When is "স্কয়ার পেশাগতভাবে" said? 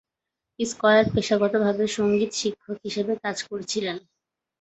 0.59-1.83